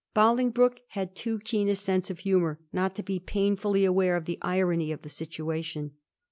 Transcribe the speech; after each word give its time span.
Boling 0.15 0.49
broke 0.49 0.79
had 0.87 1.15
too 1.15 1.37
keen 1.41 1.69
a 1.69 1.75
sense 1.75 2.09
of 2.09 2.17
humour 2.21 2.59
not 2.73 2.95
to 2.95 3.03
be 3.03 3.19
painfully 3.19 3.85
aware 3.85 4.15
of 4.15 4.25
the 4.25 4.39
irony 4.41 4.91
of 4.91 5.03
the 5.03 5.09
situation. 5.09 5.91